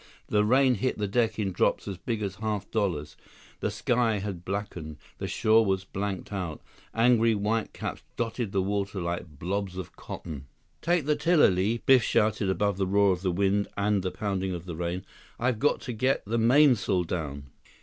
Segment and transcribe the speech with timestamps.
[0.29, 3.15] The rain hit the deck in drops as big as half dollars.
[3.59, 4.97] The sky had blackened.
[5.19, 6.59] The shore was blanked out.
[6.95, 10.47] Angry whitecaps dotted the water like blobs of cotton.
[10.83, 14.01] 112 113 "Take the tiller, Li," Biff shouted above the roar of the wind and
[14.01, 15.05] the pounding of the rain.
[15.39, 17.51] "I've got to get the mainsail down."